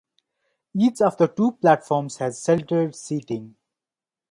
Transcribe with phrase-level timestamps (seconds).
[0.75, 3.55] Each of the two platforms has sheltered seating.